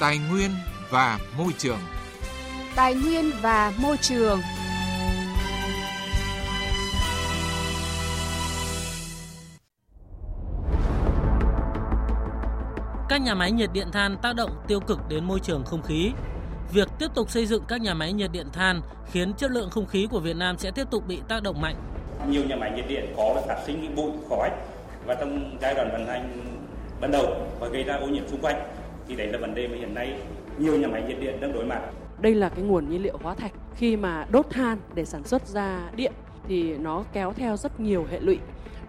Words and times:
Tài 0.00 0.18
nguyên 0.18 0.50
và 0.90 1.18
môi 1.38 1.52
trường. 1.58 1.78
Tài 2.76 2.94
nguyên 2.94 3.30
và 3.42 3.72
môi 3.82 3.96
trường. 3.96 4.40
Các 13.08 13.20
nhà 13.20 13.34
máy 13.34 13.52
nhiệt 13.52 13.70
điện 13.72 13.88
than 13.92 14.16
tác 14.22 14.36
động 14.36 14.50
tiêu 14.66 14.80
cực 14.80 14.98
đến 15.08 15.24
môi 15.24 15.40
trường 15.40 15.64
không 15.64 15.82
khí. 15.82 16.12
Việc 16.72 16.88
tiếp 16.98 17.08
tục 17.14 17.30
xây 17.30 17.46
dựng 17.46 17.64
các 17.68 17.80
nhà 17.80 17.94
máy 17.94 18.12
nhiệt 18.12 18.32
điện 18.32 18.46
than 18.52 18.80
khiến 19.12 19.34
chất 19.34 19.50
lượng 19.50 19.70
không 19.70 19.86
khí 19.86 20.08
của 20.10 20.20
Việt 20.20 20.36
Nam 20.36 20.58
sẽ 20.58 20.70
tiếp 20.70 20.90
tục 20.90 21.06
bị 21.08 21.20
tác 21.28 21.42
động 21.42 21.60
mạnh. 21.60 21.76
Nhiều 22.28 22.42
nhà 22.44 22.56
máy 22.56 22.72
nhiệt 22.76 22.88
điện 22.88 23.14
có 23.16 23.42
phát 23.48 23.56
sinh 23.66 23.94
bụi 23.94 24.10
khói 24.28 24.50
và 25.06 25.14
trong 25.14 25.58
giai 25.62 25.74
đoạn 25.74 25.88
vận 25.92 26.06
hành 26.06 26.56
ban 27.00 27.10
đầu 27.10 27.46
và 27.60 27.68
gây 27.68 27.82
ra 27.82 27.94
ô 27.94 28.06
nhiễm 28.06 28.28
xung 28.28 28.40
quanh 28.40 28.56
thì 29.08 29.16
đấy 29.16 29.26
là 29.26 29.38
vấn 29.38 29.54
đề 29.54 29.68
mà 29.68 29.76
hiện 29.76 29.94
nay 29.94 30.20
nhiều 30.58 30.78
nhà 30.78 30.88
máy 30.88 31.02
nhiệt 31.08 31.20
điện 31.20 31.40
đang 31.40 31.52
đối 31.52 31.64
mặt. 31.64 31.80
Đây 32.20 32.34
là 32.34 32.48
cái 32.48 32.64
nguồn 32.64 32.90
nhiên 32.90 33.02
liệu 33.02 33.18
hóa 33.22 33.34
thạch 33.34 33.52
khi 33.76 33.96
mà 33.96 34.26
đốt 34.30 34.46
than 34.50 34.78
để 34.94 35.04
sản 35.04 35.24
xuất 35.24 35.46
ra 35.46 35.90
điện 35.96 36.12
thì 36.48 36.74
nó 36.76 37.04
kéo 37.12 37.32
theo 37.32 37.56
rất 37.56 37.80
nhiều 37.80 38.06
hệ 38.10 38.20
lụy 38.20 38.38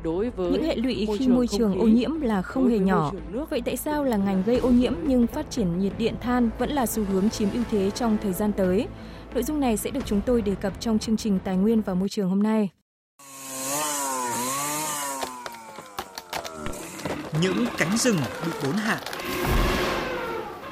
đối 0.03 0.30
với 0.30 0.52
những 0.52 0.63
hệ 0.63 0.75
lụy 0.75 1.08
khi 1.20 1.27
môi 1.27 1.48
trường 1.48 1.80
ô 1.80 1.88
nhiễm 1.88 2.22
là 2.22 2.41
không 2.41 2.70
hề 2.70 2.80
nhỏ. 2.80 3.11
Vậy 3.49 3.61
tại 3.66 3.77
sao 3.77 4.03
là 4.03 4.17
ngành 4.17 4.44
gây 4.45 4.58
ô 4.58 4.70
nhiễm 4.70 4.94
nhưng 5.03 5.27
phát 5.27 5.49
triển 5.49 5.80
nhiệt 5.80 5.94
điện 5.98 6.16
than 6.22 6.49
vẫn 6.59 6.70
là 6.70 6.86
xu 6.86 7.03
hướng 7.03 7.30
chiếm 7.30 7.49
ưu 7.53 7.63
thế 7.72 7.91
trong 7.91 8.17
thời 8.23 8.34
gian 8.34 8.52
tới? 8.52 8.88
Nội 9.34 9.44
dung 9.44 9.59
này 9.59 9.77
sẽ 9.77 9.89
được 9.89 10.05
chúng 10.05 10.22
tôi 10.25 10.41
đề 10.41 10.55
cập 10.55 10.80
trong 10.80 10.99
chương 10.99 11.17
trình 11.17 11.39
Tài 11.44 11.58
nguyên 11.58 11.81
và 11.81 11.94
Môi 11.94 12.09
trường 12.09 12.30
hôm 12.30 12.44
nay. 12.44 12.70
Những 17.41 17.66
cánh 17.77 17.97
rừng 17.97 18.17
bị 18.45 18.52
đốn 18.63 18.73
hạ. 18.73 18.99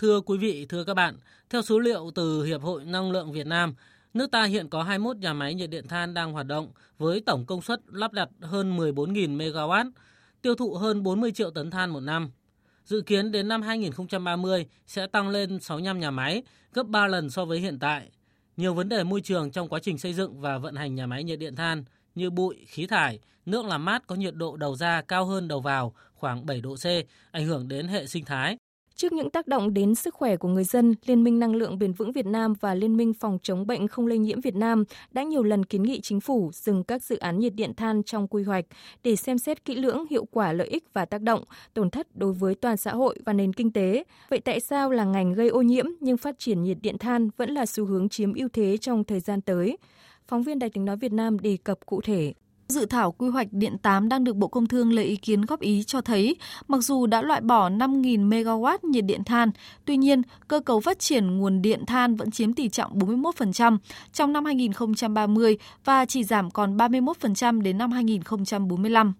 Thưa 0.00 0.20
quý 0.20 0.38
vị, 0.38 0.66
thưa 0.68 0.84
các 0.84 0.94
bạn, 0.94 1.14
theo 1.50 1.62
số 1.62 1.78
liệu 1.78 2.10
từ 2.14 2.44
Hiệp 2.44 2.62
hội 2.62 2.84
Năng 2.84 3.12
lượng 3.12 3.32
Việt 3.32 3.46
Nam, 3.46 3.74
nước 4.14 4.30
ta 4.30 4.44
hiện 4.44 4.68
có 4.68 4.82
21 4.82 5.16
nhà 5.16 5.32
máy 5.32 5.54
nhiệt 5.54 5.70
điện 5.70 5.88
than 5.88 6.14
đang 6.14 6.32
hoạt 6.32 6.46
động 6.46 6.70
với 6.98 7.20
tổng 7.20 7.46
công 7.46 7.62
suất 7.62 7.80
lắp 7.92 8.12
đặt 8.12 8.28
hơn 8.40 8.76
14.000 8.76 9.36
MW, 9.36 9.90
tiêu 10.42 10.54
thụ 10.54 10.74
hơn 10.74 11.02
40 11.02 11.32
triệu 11.32 11.50
tấn 11.50 11.70
than 11.70 11.90
một 11.90 12.00
năm. 12.00 12.30
Dự 12.84 13.00
kiến 13.00 13.32
đến 13.32 13.48
năm 13.48 13.62
2030 13.62 14.66
sẽ 14.86 15.06
tăng 15.06 15.28
lên 15.28 15.60
65 15.60 16.00
nhà 16.00 16.10
máy, 16.10 16.42
gấp 16.72 16.86
3 16.86 17.06
lần 17.06 17.30
so 17.30 17.44
với 17.44 17.58
hiện 17.58 17.78
tại. 17.78 18.10
Nhiều 18.56 18.74
vấn 18.74 18.88
đề 18.88 19.04
môi 19.04 19.20
trường 19.20 19.50
trong 19.50 19.68
quá 19.68 19.80
trình 19.82 19.98
xây 19.98 20.14
dựng 20.14 20.40
và 20.40 20.58
vận 20.58 20.74
hành 20.74 20.94
nhà 20.94 21.06
máy 21.06 21.24
nhiệt 21.24 21.38
điện 21.38 21.56
than 21.56 21.84
như 22.14 22.30
bụi, 22.30 22.56
khí 22.68 22.86
thải, 22.86 23.18
nước 23.46 23.64
làm 23.64 23.84
mát 23.84 24.06
có 24.06 24.14
nhiệt 24.14 24.34
độ 24.34 24.56
đầu 24.56 24.76
ra 24.76 25.02
cao 25.02 25.24
hơn 25.24 25.48
đầu 25.48 25.60
vào 25.60 25.94
khoảng 26.14 26.46
7 26.46 26.60
độ 26.60 26.74
C, 26.74 26.86
ảnh 27.30 27.46
hưởng 27.46 27.68
đến 27.68 27.88
hệ 27.88 28.06
sinh 28.06 28.24
thái. 28.24 28.56
Trước 29.00 29.12
những 29.12 29.30
tác 29.30 29.46
động 29.46 29.74
đến 29.74 29.94
sức 29.94 30.14
khỏe 30.14 30.36
của 30.36 30.48
người 30.48 30.64
dân, 30.64 30.94
Liên 31.06 31.24
minh 31.24 31.38
Năng 31.38 31.54
lượng 31.54 31.78
Bền 31.78 31.92
vững 31.92 32.12
Việt 32.12 32.26
Nam 32.26 32.54
và 32.60 32.74
Liên 32.74 32.96
minh 32.96 33.12
Phòng 33.14 33.38
chống 33.42 33.66
bệnh 33.66 33.88
không 33.88 34.06
lây 34.06 34.18
nhiễm 34.18 34.40
Việt 34.40 34.54
Nam 34.54 34.84
đã 35.12 35.22
nhiều 35.22 35.42
lần 35.42 35.64
kiến 35.64 35.82
nghị 35.82 36.00
chính 36.00 36.20
phủ 36.20 36.50
dừng 36.54 36.84
các 36.84 37.02
dự 37.02 37.16
án 37.16 37.38
nhiệt 37.38 37.54
điện 37.54 37.74
than 37.74 38.02
trong 38.02 38.28
quy 38.28 38.42
hoạch 38.42 38.64
để 39.02 39.16
xem 39.16 39.38
xét 39.38 39.64
kỹ 39.64 39.74
lưỡng 39.74 40.06
hiệu 40.10 40.24
quả 40.30 40.52
lợi 40.52 40.66
ích 40.66 40.84
và 40.92 41.04
tác 41.04 41.22
động, 41.22 41.44
tổn 41.74 41.90
thất 41.90 42.16
đối 42.16 42.32
với 42.32 42.54
toàn 42.54 42.76
xã 42.76 42.92
hội 42.92 43.18
và 43.24 43.32
nền 43.32 43.52
kinh 43.52 43.72
tế. 43.72 44.04
Vậy 44.28 44.40
tại 44.40 44.60
sao 44.60 44.90
là 44.90 45.04
ngành 45.04 45.32
gây 45.32 45.48
ô 45.48 45.62
nhiễm 45.62 45.86
nhưng 46.00 46.16
phát 46.16 46.38
triển 46.38 46.62
nhiệt 46.62 46.78
điện 46.80 46.98
than 46.98 47.28
vẫn 47.36 47.50
là 47.50 47.66
xu 47.66 47.84
hướng 47.84 48.08
chiếm 48.08 48.34
ưu 48.34 48.48
thế 48.52 48.76
trong 48.76 49.04
thời 49.04 49.20
gian 49.20 49.40
tới? 49.40 49.78
Phóng 50.26 50.42
viên 50.42 50.58
Đài 50.58 50.70
tiếng 50.70 50.84
nói 50.84 50.96
Việt 50.96 51.12
Nam 51.12 51.38
đề 51.38 51.58
cập 51.64 51.78
cụ 51.86 52.00
thể. 52.00 52.32
Dự 52.70 52.86
thảo 52.86 53.12
quy 53.12 53.28
hoạch 53.28 53.48
điện 53.50 53.78
8 53.78 54.08
đang 54.08 54.24
được 54.24 54.36
Bộ 54.36 54.48
Công 54.48 54.66
Thương 54.66 54.92
lấy 54.92 55.04
ý 55.04 55.16
kiến 55.16 55.42
góp 55.42 55.60
ý 55.60 55.82
cho 55.82 56.00
thấy, 56.00 56.36
mặc 56.68 56.78
dù 56.78 57.06
đã 57.06 57.22
loại 57.22 57.40
bỏ 57.40 57.68
5.000 57.68 58.28
MW 58.28 58.78
nhiệt 58.82 59.04
điện 59.04 59.24
than, 59.24 59.50
tuy 59.84 59.96
nhiên 59.96 60.22
cơ 60.48 60.60
cấu 60.60 60.80
phát 60.80 60.98
triển 60.98 61.38
nguồn 61.38 61.62
điện 61.62 61.86
than 61.86 62.16
vẫn 62.16 62.30
chiếm 62.30 62.54
tỷ 62.54 62.68
trọng 62.68 62.98
41% 62.98 63.78
trong 64.12 64.32
năm 64.32 64.44
2030 64.44 65.58
và 65.84 66.04
chỉ 66.06 66.24
giảm 66.24 66.50
còn 66.50 66.76
31% 66.76 67.62
đến 67.62 67.78
năm 67.78 67.92
2045. 67.92 69.12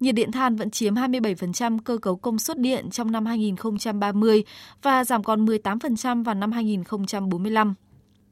Nhiệt 0.00 0.14
điện 0.14 0.32
than 0.32 0.56
vẫn 0.56 0.70
chiếm 0.70 0.94
27% 0.94 1.78
cơ 1.84 1.98
cấu 1.98 2.16
công 2.16 2.38
suất 2.38 2.58
điện 2.58 2.90
trong 2.90 3.12
năm 3.12 3.26
2030 3.26 4.44
và 4.82 5.04
giảm 5.04 5.24
còn 5.24 5.44
18% 5.44 6.24
vào 6.24 6.34
năm 6.34 6.52
2045. 6.52 7.74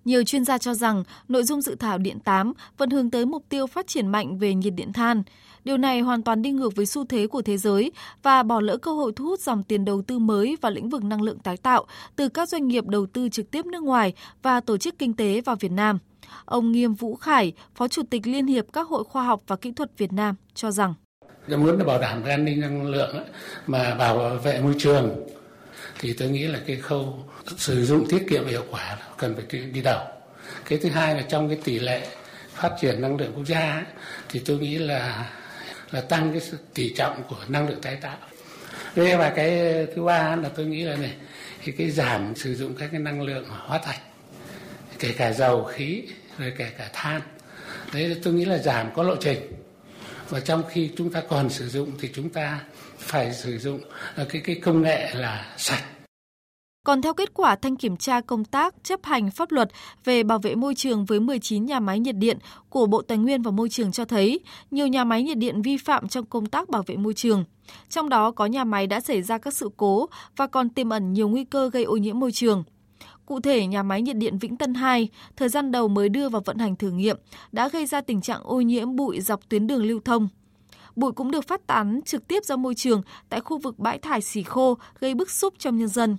Nhiều 0.06 0.24
chuyên 0.24 0.44
gia 0.44 0.58
cho 0.58 0.74
rằng 0.74 1.04
nội 1.28 1.42
dung 1.44 1.60
dự 1.60 1.74
thảo 1.74 1.98
Điện 1.98 2.20
8 2.20 2.52
vẫn 2.78 2.90
hướng 2.90 3.10
tới 3.10 3.26
mục 3.26 3.44
tiêu 3.48 3.66
phát 3.66 3.86
triển 3.86 4.06
mạnh 4.06 4.38
về 4.38 4.54
nhiệt 4.54 4.72
điện 4.76 4.92
than. 4.92 5.22
Điều 5.64 5.76
này 5.76 6.00
hoàn 6.00 6.22
toàn 6.22 6.42
đi 6.42 6.50
ngược 6.50 6.76
với 6.76 6.86
xu 6.86 7.04
thế 7.04 7.26
của 7.26 7.42
thế 7.42 7.56
giới 7.56 7.92
và 8.22 8.42
bỏ 8.42 8.60
lỡ 8.60 8.76
cơ 8.76 8.92
hội 8.92 9.12
thu 9.16 9.24
hút 9.24 9.40
dòng 9.40 9.62
tiền 9.62 9.84
đầu 9.84 10.02
tư 10.02 10.18
mới 10.18 10.56
vào 10.60 10.72
lĩnh 10.72 10.88
vực 10.88 11.04
năng 11.04 11.22
lượng 11.22 11.38
tái 11.38 11.56
tạo 11.56 11.86
từ 12.16 12.28
các 12.28 12.48
doanh 12.48 12.68
nghiệp 12.68 12.86
đầu 12.86 13.06
tư 13.06 13.28
trực 13.28 13.50
tiếp 13.50 13.66
nước 13.66 13.82
ngoài 13.82 14.12
và 14.42 14.60
tổ 14.60 14.76
chức 14.76 14.98
kinh 14.98 15.14
tế 15.14 15.40
vào 15.40 15.56
Việt 15.56 15.72
Nam. 15.72 15.98
Ông 16.44 16.72
Nghiêm 16.72 16.94
Vũ 16.94 17.16
Khải, 17.16 17.52
Phó 17.74 17.88
Chủ 17.88 18.02
tịch 18.10 18.26
Liên 18.26 18.46
hiệp 18.46 18.64
các 18.72 18.88
hội 18.88 19.04
khoa 19.04 19.24
học 19.24 19.42
và 19.46 19.56
kỹ 19.56 19.72
thuật 19.72 19.98
Việt 19.98 20.12
Nam 20.12 20.34
cho 20.54 20.70
rằng 20.70 20.94
muốn 21.48 21.86
bảo 21.86 21.98
đảm 22.00 22.24
an 22.24 22.44
ninh 22.44 22.60
năng 22.60 22.86
lượng 22.86 23.16
mà 23.66 23.94
bảo 23.94 24.38
vệ 24.44 24.60
môi 24.60 24.74
trường 24.78 25.10
thì 25.98 26.12
tôi 26.12 26.28
nghĩ 26.28 26.46
là 26.46 26.60
cái 26.66 26.76
khâu 26.76 27.24
sử 27.56 27.84
dụng 27.86 28.06
tiết 28.10 28.26
kiệm 28.30 28.46
hiệu 28.46 28.64
quả 28.70 28.98
cần 29.18 29.34
phải 29.36 29.60
đi 29.60 29.80
đầu. 29.80 30.06
Cái 30.68 30.78
thứ 30.78 30.88
hai 30.88 31.14
là 31.14 31.22
trong 31.22 31.48
cái 31.48 31.58
tỷ 31.64 31.78
lệ 31.78 32.06
phát 32.54 32.70
triển 32.80 33.00
năng 33.00 33.16
lượng 33.16 33.32
quốc 33.34 33.44
gia 33.46 33.72
ấy, 33.72 33.84
thì 34.28 34.40
tôi 34.46 34.58
nghĩ 34.58 34.78
là 34.78 35.30
là 35.90 36.00
tăng 36.00 36.32
cái 36.32 36.50
tỷ 36.74 36.94
trọng 36.94 37.22
của 37.28 37.36
năng 37.48 37.68
lượng 37.68 37.80
tái 37.80 37.96
tạo. 37.96 38.18
Đây 38.96 39.16
và 39.16 39.30
cái 39.30 39.86
thứ 39.96 40.02
ba 40.02 40.36
là 40.36 40.48
tôi 40.56 40.66
nghĩ 40.66 40.82
là 40.82 40.96
này 40.96 41.12
thì 41.64 41.72
cái 41.72 41.90
giảm 41.90 42.34
sử 42.36 42.54
dụng 42.54 42.74
các 42.74 42.88
cái 42.92 43.00
năng 43.00 43.22
lượng 43.22 43.44
hóa 43.48 43.78
thạch 43.78 44.00
kể 44.98 45.12
cả 45.12 45.32
dầu 45.32 45.64
khí 45.64 46.02
rồi 46.38 46.52
kể 46.58 46.70
cả 46.78 46.90
than. 46.92 47.20
Đấy 47.92 48.16
tôi 48.22 48.34
nghĩ 48.34 48.44
là 48.44 48.58
giảm 48.58 48.94
có 48.94 49.02
lộ 49.02 49.16
trình. 49.16 49.38
Và 50.28 50.40
trong 50.40 50.62
khi 50.70 50.90
chúng 50.96 51.12
ta 51.12 51.22
còn 51.28 51.50
sử 51.50 51.68
dụng 51.68 51.92
thì 52.00 52.10
chúng 52.14 52.28
ta 52.28 52.60
phải 53.06 53.34
sử 53.34 53.58
dụng 53.58 53.80
ờ, 54.14 54.26
cái 54.28 54.42
cái 54.44 54.56
công 54.62 54.82
nghệ 54.82 55.14
là 55.14 55.54
sạch 55.56 55.84
còn 56.86 57.02
theo 57.02 57.14
kết 57.14 57.34
quả 57.34 57.56
thanh 57.56 57.76
kiểm 57.76 57.96
tra 57.96 58.20
công 58.20 58.44
tác 58.44 58.74
chấp 58.82 59.00
hành 59.04 59.30
pháp 59.30 59.52
luật 59.52 59.68
về 60.04 60.22
bảo 60.22 60.38
vệ 60.38 60.54
môi 60.54 60.74
trường 60.74 61.04
với 61.04 61.20
19 61.20 61.66
nhà 61.66 61.80
máy 61.80 62.00
nhiệt 62.00 62.16
điện 62.16 62.38
của 62.68 62.86
Bộ 62.86 63.02
Tài 63.02 63.18
nguyên 63.18 63.42
và 63.42 63.50
Môi 63.50 63.68
trường 63.68 63.92
cho 63.92 64.04
thấy, 64.04 64.40
nhiều 64.70 64.86
nhà 64.86 65.04
máy 65.04 65.22
nhiệt 65.22 65.38
điện 65.38 65.62
vi 65.62 65.76
phạm 65.76 66.08
trong 66.08 66.26
công 66.26 66.46
tác 66.46 66.68
bảo 66.68 66.82
vệ 66.86 66.96
môi 66.96 67.14
trường. 67.14 67.44
Trong 67.88 68.08
đó 68.08 68.30
có 68.30 68.46
nhà 68.46 68.64
máy 68.64 68.86
đã 68.86 69.00
xảy 69.00 69.22
ra 69.22 69.38
các 69.38 69.54
sự 69.54 69.70
cố 69.76 70.06
và 70.36 70.46
còn 70.46 70.68
tiềm 70.68 70.90
ẩn 70.90 71.12
nhiều 71.12 71.28
nguy 71.28 71.44
cơ 71.44 71.70
gây 71.70 71.84
ô 71.84 71.96
nhiễm 71.96 72.20
môi 72.20 72.32
trường. 72.32 72.64
Cụ 73.26 73.40
thể, 73.40 73.66
nhà 73.66 73.82
máy 73.82 74.02
nhiệt 74.02 74.16
điện 74.16 74.38
Vĩnh 74.38 74.56
Tân 74.56 74.74
2, 74.74 75.08
thời 75.36 75.48
gian 75.48 75.72
đầu 75.72 75.88
mới 75.88 76.08
đưa 76.08 76.28
vào 76.28 76.42
vận 76.44 76.58
hành 76.58 76.76
thử 76.76 76.90
nghiệm, 76.90 77.16
đã 77.52 77.68
gây 77.68 77.86
ra 77.86 78.00
tình 78.00 78.20
trạng 78.20 78.40
ô 78.44 78.60
nhiễm 78.60 78.96
bụi 78.96 79.20
dọc 79.20 79.48
tuyến 79.48 79.66
đường 79.66 79.84
lưu 79.84 80.00
thông. 80.04 80.28
Bụi 80.96 81.12
cũng 81.12 81.30
được 81.30 81.48
phát 81.48 81.66
tán 81.66 82.00
trực 82.04 82.28
tiếp 82.28 82.44
ra 82.44 82.56
môi 82.56 82.74
trường 82.74 83.02
tại 83.28 83.40
khu 83.40 83.58
vực 83.58 83.78
bãi 83.78 83.98
thải 83.98 84.20
xỉ 84.20 84.42
khô, 84.42 84.78
gây 85.00 85.14
bức 85.14 85.30
xúc 85.30 85.54
trong 85.58 85.78
nhân 85.78 85.88
dân. 85.88 86.16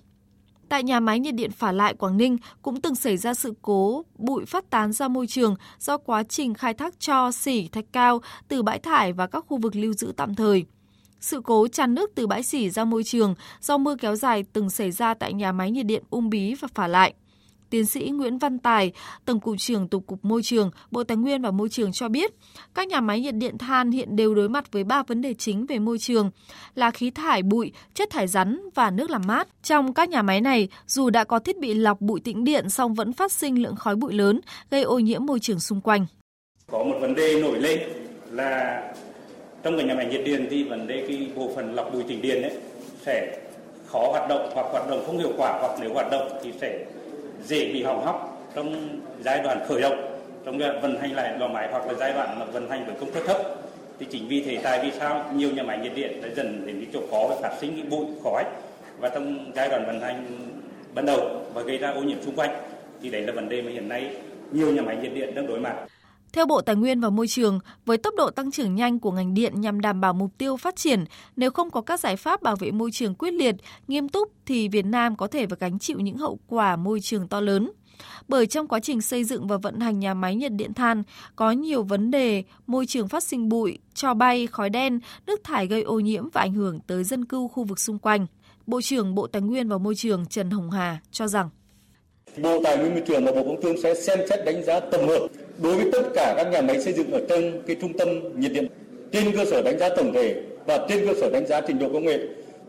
Tại 0.70 0.84
nhà 0.84 1.00
máy 1.00 1.20
nhiệt 1.20 1.36
điện 1.36 1.52
Phả 1.52 1.72
Lại 1.72 1.94
Quảng 1.94 2.18
Ninh 2.18 2.38
cũng 2.62 2.82
từng 2.82 2.96
xảy 2.96 3.18
ra 3.18 3.34
sự 3.34 3.54
cố 3.62 4.06
bụi 4.16 4.46
phát 4.46 4.70
tán 4.70 4.94
ra 4.94 5.08
môi 5.08 5.28
trường 5.28 5.56
do 5.80 5.98
quá 5.98 6.24
trình 6.24 6.54
khai 6.54 6.74
thác 6.74 7.00
cho 7.00 7.32
xỉ 7.32 7.68
thạch 7.68 7.86
cao 7.92 8.22
từ 8.48 8.64
bãi 8.64 8.80
thải 8.80 9.14
và 9.14 9.28
các 9.28 9.46
khu 9.48 9.58
vực 9.58 9.76
lưu 9.76 9.94
giữ 9.94 10.14
tạm 10.18 10.36
thời. 10.36 10.66
Sự 11.20 11.42
cố 11.44 11.68
tràn 11.68 11.96
nước 11.96 12.12
từ 12.16 12.28
bãi 12.28 12.44
xỉ 12.44 12.70
ra 12.70 12.86
môi 12.86 13.04
trường 13.04 13.36
do 13.62 13.78
mưa 13.78 13.96
kéo 13.96 14.16
dài 14.16 14.44
từng 14.54 14.70
xảy 14.70 14.92
ra 14.92 15.14
tại 15.14 15.34
nhà 15.34 15.52
máy 15.52 15.72
nhiệt 15.72 15.86
điện 15.86 16.04
Ung 16.10 16.30
Bí 16.30 16.54
và 16.54 16.68
Phả 16.76 16.88
Lại. 16.88 17.14
Tiến 17.70 17.86
sĩ 17.86 18.10
Nguyễn 18.10 18.38
Văn 18.38 18.60
Tài, 18.60 18.92
Tổng 19.26 19.40
cục 19.40 19.56
trưởng 19.60 19.88
Tổng 19.88 20.04
cục 20.04 20.26
Môi 20.26 20.44
trường, 20.44 20.72
Bộ 20.92 21.04
Tài 21.04 21.18
nguyên 21.18 21.42
và 21.42 21.52
Môi 21.52 21.70
trường 21.70 21.92
cho 21.92 22.10
biết, 22.10 22.34
các 22.76 22.88
nhà 22.88 23.02
máy 23.02 23.20
nhiệt 23.20 23.36
điện 23.36 23.58
than 23.58 23.92
hiện 23.92 24.16
đều 24.16 24.36
đối 24.36 24.50
mặt 24.50 24.72
với 24.72 24.84
ba 24.84 25.04
vấn 25.04 25.22
đề 25.22 25.34
chính 25.34 25.66
về 25.66 25.80
môi 25.80 25.98
trường 25.98 26.32
là 26.76 26.92
khí 26.92 27.12
thải 27.12 27.44
bụi, 27.44 27.72
chất 27.94 28.10
thải 28.10 28.28
rắn 28.28 28.62
và 28.76 28.92
nước 28.92 29.10
làm 29.10 29.22
mát. 29.28 29.48
Trong 29.64 29.94
các 29.94 30.10
nhà 30.10 30.22
máy 30.22 30.42
này, 30.42 30.68
dù 30.88 31.10
đã 31.10 31.24
có 31.24 31.40
thiết 31.40 31.60
bị 31.60 31.74
lọc 31.74 32.02
bụi 32.02 32.20
tĩnh 32.20 32.44
điện 32.44 32.70
song 32.70 32.94
vẫn 32.94 33.14
phát 33.14 33.32
sinh 33.32 33.64
lượng 33.64 33.76
khói 33.76 33.96
bụi 33.96 34.14
lớn, 34.14 34.42
gây 34.72 34.82
ô 34.82 35.00
nhiễm 35.00 35.26
môi 35.26 35.40
trường 35.40 35.60
xung 35.60 35.82
quanh. 35.82 36.06
Có 36.72 36.84
một 36.84 36.96
vấn 37.02 37.16
đề 37.16 37.42
nổi 37.42 37.60
lên 37.60 37.80
là 38.32 38.82
trong 39.64 39.78
cái 39.78 39.86
nhà 39.86 39.94
máy 39.94 40.06
nhiệt 40.06 40.22
điện 40.26 40.48
thì 40.50 40.64
vấn 40.64 40.88
đề 40.88 41.06
cái 41.08 41.32
bộ 41.36 41.52
phận 41.56 41.76
lọc 41.76 41.94
bụi 41.94 42.04
tĩnh 42.08 42.22
điện 42.22 42.42
ấy 42.42 42.58
sẽ 43.06 43.40
khó 43.88 44.08
hoạt 44.12 44.30
động 44.30 44.50
hoặc 44.54 44.66
hoạt 44.72 44.90
động 44.90 45.04
không 45.06 45.20
hiệu 45.20 45.32
quả 45.38 45.58
hoặc 45.60 45.72
nếu 45.82 45.94
hoạt 45.94 46.12
động 46.12 46.32
thì 46.44 46.54
sẽ 46.62 46.86
dễ 47.48 47.74
bị 47.74 47.84
hỏng 47.84 48.06
hóc 48.06 48.48
trong 48.56 49.00
giai 49.24 49.40
đoạn 49.44 49.66
khởi 49.68 49.82
động, 49.82 50.20
trong 50.46 50.60
giai 50.60 50.70
đoạn 50.70 50.82
vận 50.82 51.00
hành 51.00 51.14
lại 51.16 51.34
lò 51.40 51.48
máy 51.48 51.68
hoặc 51.72 51.88
là 51.88 51.94
giai 51.94 52.14
đoạn 52.14 52.40
mà 52.40 52.46
vận 52.46 52.70
hành 52.70 52.86
với 52.86 52.96
công 53.00 53.12
suất 53.14 53.26
thấp. 53.26 53.38
Thì 54.00 54.06
chính 54.10 54.28
vì 54.28 54.44
thế, 54.44 54.58
tại 54.64 54.80
vì 54.84 54.92
sao? 55.00 55.26
Nhiều 55.36 55.50
nhà 55.52 55.64
máy 55.64 55.78
nhiệt 55.78 55.96
điện 55.96 56.22
đã 56.22 56.30
dần 56.36 56.64
đến 56.66 56.76
cái 56.76 56.88
chỗ 56.94 57.00
khó 57.12 57.36
phát 57.42 57.52
sinh 57.62 57.76
cái 57.76 57.86
bụi 57.90 58.06
khói 58.24 58.44
và 59.00 59.10
trong 59.10 59.52
giai 59.56 59.70
đoạn 59.70 59.86
vận 59.88 60.02
hành 60.02 60.26
ban 60.94 61.06
đầu 61.06 61.42
và 61.54 61.62
gây 61.62 61.78
ra 61.78 61.90
ô 61.90 62.02
nhiễm 62.02 62.22
xung 62.22 62.36
quanh, 62.36 62.50
thì 63.02 63.10
đấy 63.10 63.22
là 63.22 63.32
vấn 63.32 63.50
đề 63.50 63.62
mà 63.62 63.72
hiện 63.72 63.90
nay 63.90 64.10
nhiều 64.52 64.72
nhà 64.72 64.82
máy 64.82 64.98
nhiệt 65.02 65.14
điện 65.14 65.36
đang 65.36 65.48
đối 65.48 65.60
mặt. 65.60 65.76
Theo 66.34 66.46
Bộ 66.46 66.62
Tài 66.62 66.76
nguyên 66.76 67.02
và 67.02 67.10
Môi 67.10 67.28
trường, 67.28 67.60
với 67.86 67.98
tốc 67.98 68.14
độ 68.18 68.30
tăng 68.30 68.52
trưởng 68.52 68.76
nhanh 68.76 69.00
của 69.00 69.12
ngành 69.12 69.34
điện 69.34 69.62
nhằm 69.62 69.82
đảm 69.82 70.02
bảo 70.02 70.14
mục 70.14 70.32
tiêu 70.38 70.58
phát 70.58 70.76
triển, 70.76 71.06
nếu 71.36 71.52
không 71.52 71.72
có 71.72 71.82
các 71.82 72.00
giải 72.00 72.16
pháp 72.16 72.42
bảo 72.42 72.56
vệ 72.56 72.72
môi 72.72 72.92
trường 72.92 73.16
quyết 73.16 73.34
liệt, 73.34 73.56
nghiêm 73.88 74.10
túc 74.10 74.32
thì 74.46 74.68
Việt 74.68 74.86
Nam 74.86 75.16
có 75.16 75.28
thể 75.28 75.48
phải 75.48 75.58
gánh 75.60 75.80
chịu 75.80 76.00
những 76.00 76.18
hậu 76.18 76.40
quả 76.48 76.76
môi 76.76 77.00
trường 77.00 77.28
to 77.28 77.40
lớn. 77.40 77.72
Bởi 78.28 78.48
trong 78.48 78.68
quá 78.68 78.80
trình 78.80 79.02
xây 79.02 79.24
dựng 79.24 79.48
và 79.48 79.58
vận 79.58 79.80
hành 79.80 80.00
nhà 80.00 80.14
máy 80.14 80.36
nhiệt 80.36 80.52
điện 80.52 80.74
than 80.74 81.04
có 81.36 81.52
nhiều 81.52 81.84
vấn 81.84 82.12
đề 82.12 82.44
môi 82.68 82.86
trường 82.86 83.08
phát 83.08 83.24
sinh 83.24 83.50
bụi, 83.50 83.80
cho 83.94 84.14
bay, 84.14 84.48
khói 84.48 84.70
đen, 84.70 85.00
nước 85.28 85.44
thải 85.44 85.68
gây 85.68 85.82
ô 85.82 86.00
nhiễm 86.00 86.30
và 86.30 86.42
ảnh 86.42 86.54
hưởng 86.54 86.80
tới 86.80 87.04
dân 87.04 87.26
cư 87.26 87.48
khu 87.52 87.64
vực 87.64 87.80
xung 87.80 88.00
quanh. 88.00 88.26
Bộ 88.68 88.82
trưởng 88.82 89.16
Bộ 89.16 89.28
Tài 89.28 89.42
nguyên 89.42 89.70
và 89.70 89.78
Môi 89.78 89.96
trường 89.96 90.26
Trần 90.26 90.50
Hồng 90.50 90.72
Hà 90.72 91.00
cho 91.12 91.28
rằng 91.28 91.50
Bộ 92.38 92.62
Tài 92.64 92.78
nguyên 92.78 92.94
Môi 92.94 93.04
trường 93.08 93.26
và 93.26 93.32
Bộ 93.32 93.44
Công 93.44 93.62
Thương 93.62 93.82
sẽ 93.84 93.96
xem 93.96 94.20
xét 94.30 94.46
đánh 94.46 94.64
giá 94.64 94.80
tổng 94.80 95.08
hợp 95.08 95.28
đối 95.62 95.76
với 95.76 95.90
tất 95.92 96.02
cả 96.16 96.34
các 96.38 96.48
nhà 96.52 96.62
máy 96.62 96.82
xây 96.82 96.94
dựng 96.94 97.12
ở 97.12 97.22
trong 97.30 97.62
cái 97.68 97.76
trung 97.82 97.98
tâm 97.98 98.08
nhiệt 98.40 98.52
điện 98.54 98.68
trên 99.12 99.38
cơ 99.38 99.46
sở 99.46 99.62
đánh 99.62 99.80
giá 99.80 99.90
tổng 99.98 100.14
thể 100.14 100.42
và 100.66 100.86
trên 100.90 101.08
cơ 101.08 101.14
sở 101.22 101.30
đánh 101.30 101.48
giá 101.48 101.62
trình 101.62 101.80
độ 101.80 101.90
công 101.94 102.06
nghệ 102.06 102.20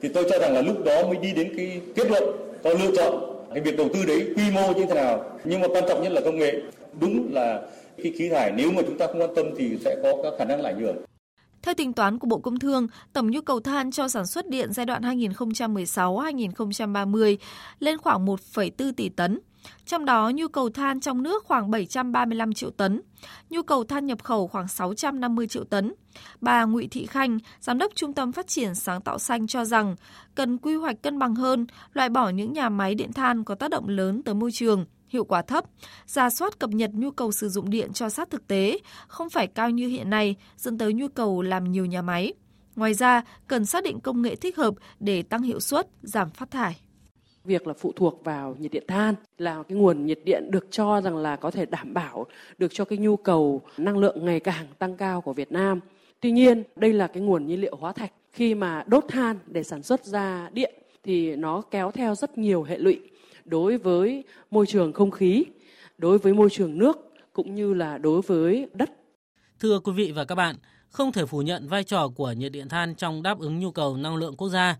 thì 0.02 0.08
tôi 0.08 0.24
cho 0.30 0.38
rằng 0.38 0.54
là 0.54 0.62
lúc 0.62 0.84
đó 0.84 1.06
mới 1.06 1.16
đi 1.16 1.32
đến 1.32 1.52
cái 1.56 1.80
kết 1.94 2.10
luận 2.10 2.24
có 2.64 2.70
lựa 2.70 2.96
chọn 2.96 3.28
cái 3.54 3.60
việc 3.60 3.76
đầu 3.76 3.88
tư 3.94 4.04
đấy 4.04 4.28
quy 4.36 4.50
mô 4.50 4.72
như 4.72 4.86
thế 4.86 4.94
nào. 4.94 5.24
Nhưng 5.44 5.60
mà 5.60 5.68
quan 5.68 5.84
trọng 5.88 6.02
nhất 6.02 6.12
là 6.12 6.20
công 6.24 6.38
nghệ. 6.38 6.62
Đúng 7.00 7.32
là 7.32 7.62
cái 8.02 8.12
khí 8.18 8.28
thải 8.28 8.52
nếu 8.52 8.70
mà 8.70 8.82
chúng 8.86 8.98
ta 8.98 9.06
không 9.06 9.20
quan 9.20 9.34
tâm 9.36 9.46
thì 9.58 9.78
sẽ 9.84 9.96
có 10.02 10.12
các 10.22 10.32
khả 10.38 10.44
năng 10.44 10.60
là 10.60 10.70
ảnh 10.70 10.80
hưởng. 10.80 10.96
Theo 11.62 11.74
tính 11.74 11.92
toán 11.92 12.18
của 12.18 12.26
Bộ 12.26 12.38
Công 12.38 12.58
Thương, 12.58 12.86
tổng 13.12 13.30
nhu 13.30 13.40
cầu 13.40 13.60
than 13.60 13.90
cho 13.90 14.08
sản 14.08 14.26
xuất 14.26 14.46
điện 14.46 14.72
giai 14.72 14.86
đoạn 14.86 15.02
2016-2030 15.02 17.36
lên 17.80 17.98
khoảng 17.98 18.26
1,4 18.26 18.92
tỷ 18.92 19.08
tấn. 19.08 19.38
Trong 19.86 20.04
đó, 20.04 20.30
nhu 20.34 20.48
cầu 20.48 20.70
than 20.70 21.00
trong 21.00 21.22
nước 21.22 21.44
khoảng 21.44 21.70
735 21.70 22.52
triệu 22.52 22.70
tấn, 22.70 23.00
nhu 23.50 23.62
cầu 23.62 23.84
than 23.84 24.06
nhập 24.06 24.22
khẩu 24.22 24.46
khoảng 24.46 24.68
650 24.68 25.48
triệu 25.48 25.64
tấn. 25.64 25.94
Bà 26.40 26.64
Ngụy 26.64 26.88
Thị 26.90 27.06
Khanh, 27.06 27.38
Giám 27.60 27.78
đốc 27.78 27.92
Trung 27.94 28.12
tâm 28.12 28.32
Phát 28.32 28.46
triển 28.46 28.74
Sáng 28.74 29.00
tạo 29.00 29.18
Xanh 29.18 29.46
cho 29.46 29.64
rằng 29.64 29.96
cần 30.34 30.58
quy 30.58 30.74
hoạch 30.74 31.02
cân 31.02 31.18
bằng 31.18 31.34
hơn, 31.34 31.66
loại 31.92 32.08
bỏ 32.08 32.28
những 32.28 32.52
nhà 32.52 32.68
máy 32.68 32.94
điện 32.94 33.12
than 33.12 33.44
có 33.44 33.54
tác 33.54 33.70
động 33.70 33.88
lớn 33.88 34.22
tới 34.22 34.34
môi 34.34 34.52
trường, 34.52 34.86
hiệu 35.08 35.24
quả 35.24 35.42
thấp, 35.42 35.64
ra 36.06 36.30
soát 36.30 36.58
cập 36.58 36.70
nhật 36.70 36.90
nhu 36.94 37.10
cầu 37.10 37.32
sử 37.32 37.48
dụng 37.48 37.70
điện 37.70 37.92
cho 37.92 38.08
sát 38.08 38.30
thực 38.30 38.46
tế, 38.48 38.78
không 39.08 39.30
phải 39.30 39.46
cao 39.46 39.70
như 39.70 39.88
hiện 39.88 40.10
nay, 40.10 40.36
dẫn 40.56 40.78
tới 40.78 40.92
nhu 40.92 41.08
cầu 41.08 41.42
làm 41.42 41.72
nhiều 41.72 41.86
nhà 41.86 42.02
máy. 42.02 42.32
Ngoài 42.76 42.94
ra, 42.94 43.22
cần 43.46 43.66
xác 43.66 43.84
định 43.84 44.00
công 44.00 44.22
nghệ 44.22 44.36
thích 44.36 44.56
hợp 44.56 44.74
để 45.00 45.22
tăng 45.22 45.42
hiệu 45.42 45.60
suất, 45.60 45.88
giảm 46.02 46.30
phát 46.30 46.50
thải 46.50 46.80
việc 47.44 47.66
là 47.66 47.72
phụ 47.72 47.92
thuộc 47.96 48.24
vào 48.24 48.56
nhiệt 48.58 48.72
điện 48.72 48.84
than 48.88 49.14
là 49.38 49.62
cái 49.62 49.78
nguồn 49.78 50.06
nhiệt 50.06 50.20
điện 50.24 50.50
được 50.50 50.66
cho 50.70 51.00
rằng 51.00 51.16
là 51.16 51.36
có 51.36 51.50
thể 51.50 51.66
đảm 51.66 51.94
bảo 51.94 52.26
được 52.58 52.74
cho 52.74 52.84
cái 52.84 52.98
nhu 52.98 53.16
cầu 53.16 53.62
năng 53.76 53.98
lượng 53.98 54.24
ngày 54.24 54.40
càng 54.40 54.66
tăng 54.78 54.96
cao 54.96 55.20
của 55.20 55.32
Việt 55.32 55.52
Nam. 55.52 55.80
Tuy 56.20 56.30
nhiên, 56.30 56.62
đây 56.76 56.92
là 56.92 57.06
cái 57.06 57.22
nguồn 57.22 57.46
nhiên 57.46 57.60
liệu 57.60 57.76
hóa 57.76 57.92
thạch. 57.92 58.12
Khi 58.32 58.54
mà 58.54 58.84
đốt 58.86 59.04
than 59.08 59.38
để 59.46 59.62
sản 59.62 59.82
xuất 59.82 60.04
ra 60.04 60.50
điện 60.52 60.74
thì 61.04 61.36
nó 61.36 61.62
kéo 61.70 61.90
theo 61.90 62.14
rất 62.14 62.38
nhiều 62.38 62.62
hệ 62.62 62.78
lụy 62.78 63.00
đối 63.44 63.78
với 63.78 64.24
môi 64.50 64.66
trường 64.66 64.92
không 64.92 65.10
khí, 65.10 65.44
đối 65.98 66.18
với 66.18 66.34
môi 66.34 66.50
trường 66.50 66.78
nước 66.78 66.98
cũng 67.32 67.54
như 67.54 67.74
là 67.74 67.98
đối 67.98 68.22
với 68.22 68.68
đất. 68.74 68.90
Thưa 69.60 69.80
quý 69.80 69.92
vị 69.92 70.12
và 70.12 70.24
các 70.24 70.34
bạn, 70.34 70.56
không 70.88 71.12
thể 71.12 71.26
phủ 71.26 71.42
nhận 71.42 71.68
vai 71.68 71.84
trò 71.84 72.08
của 72.08 72.32
nhiệt 72.32 72.52
điện 72.52 72.68
than 72.68 72.94
trong 72.94 73.22
đáp 73.22 73.38
ứng 73.38 73.58
nhu 73.58 73.70
cầu 73.70 73.96
năng 73.96 74.16
lượng 74.16 74.36
quốc 74.36 74.48
gia. 74.48 74.76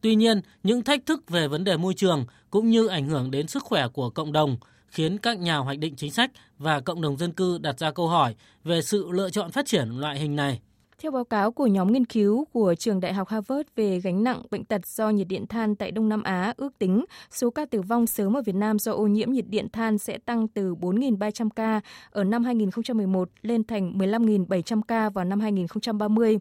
Tuy 0.00 0.14
nhiên, 0.14 0.40
những 0.62 0.82
thách 0.82 1.06
thức 1.06 1.30
về 1.30 1.48
vấn 1.48 1.64
đề 1.64 1.76
môi 1.76 1.94
trường 1.94 2.24
cũng 2.50 2.70
như 2.70 2.86
ảnh 2.86 3.08
hưởng 3.08 3.30
đến 3.30 3.46
sức 3.46 3.62
khỏe 3.62 3.88
của 3.88 4.10
cộng 4.10 4.32
đồng 4.32 4.56
khiến 4.86 5.18
các 5.18 5.38
nhà 5.38 5.56
hoạch 5.56 5.78
định 5.78 5.94
chính 5.96 6.10
sách 6.10 6.30
và 6.58 6.80
cộng 6.80 7.00
đồng 7.00 7.16
dân 7.16 7.32
cư 7.32 7.58
đặt 7.58 7.78
ra 7.78 7.90
câu 7.90 8.08
hỏi 8.08 8.34
về 8.64 8.82
sự 8.82 9.10
lựa 9.10 9.30
chọn 9.30 9.50
phát 9.50 9.66
triển 9.66 9.88
loại 9.88 10.18
hình 10.18 10.36
này. 10.36 10.60
Theo 11.02 11.10
báo 11.12 11.24
cáo 11.24 11.52
của 11.52 11.66
nhóm 11.66 11.92
nghiên 11.92 12.04
cứu 12.04 12.44
của 12.52 12.74
trường 12.78 13.00
Đại 13.00 13.12
học 13.12 13.28
Harvard 13.28 13.68
về 13.76 14.00
gánh 14.00 14.24
nặng 14.24 14.42
bệnh 14.50 14.64
tật 14.64 14.86
do 14.86 15.10
nhiệt 15.10 15.26
điện 15.28 15.46
than 15.46 15.76
tại 15.76 15.90
Đông 15.90 16.08
Nam 16.08 16.22
Á, 16.22 16.54
ước 16.56 16.78
tính 16.78 17.04
số 17.30 17.50
ca 17.50 17.66
tử 17.66 17.82
vong 17.82 18.06
sớm 18.06 18.36
ở 18.36 18.42
Việt 18.42 18.54
Nam 18.54 18.78
do 18.78 18.92
ô 18.92 19.06
nhiễm 19.06 19.32
nhiệt 19.32 19.44
điện 19.48 19.68
than 19.72 19.98
sẽ 19.98 20.18
tăng 20.18 20.48
từ 20.48 20.74
4.300 20.74 21.48
ca 21.56 21.80
ở 22.10 22.24
năm 22.24 22.44
2011 22.44 23.28
lên 23.42 23.64
thành 23.64 23.98
15.700 23.98 24.82
ca 24.88 25.10
vào 25.10 25.24
năm 25.24 25.40
2030. 25.40 26.38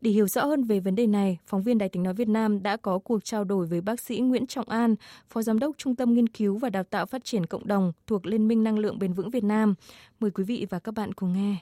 Để 0.00 0.10
hiểu 0.10 0.28
rõ 0.28 0.44
hơn 0.44 0.64
về 0.64 0.80
vấn 0.80 0.94
đề 0.94 1.06
này, 1.06 1.38
phóng 1.46 1.62
viên 1.62 1.78
Đài 1.78 1.88
tiếng 1.88 2.02
nói 2.02 2.14
Việt 2.14 2.28
Nam 2.28 2.62
đã 2.62 2.76
có 2.76 2.98
cuộc 2.98 3.24
trao 3.24 3.44
đổi 3.44 3.66
với 3.66 3.80
bác 3.80 4.00
sĩ 4.00 4.18
Nguyễn 4.18 4.46
Trọng 4.46 4.68
An, 4.68 4.94
Phó 5.28 5.42
Giám 5.42 5.58
đốc 5.58 5.78
Trung 5.78 5.94
tâm 5.94 6.14
Nghiên 6.14 6.28
cứu 6.28 6.58
và 6.58 6.70
Đào 6.70 6.82
tạo 6.82 7.06
Phát 7.06 7.24
triển 7.24 7.46
Cộng 7.46 7.66
đồng 7.66 7.92
thuộc 8.06 8.26
Liên 8.26 8.48
minh 8.48 8.64
Năng 8.64 8.78
lượng 8.78 8.98
Bền 8.98 9.12
vững 9.12 9.30
Việt 9.30 9.44
Nam. 9.44 9.74
Mời 10.20 10.30
quý 10.30 10.44
vị 10.44 10.66
và 10.70 10.78
các 10.78 10.94
bạn 10.94 11.14
cùng 11.14 11.32
nghe. 11.32 11.56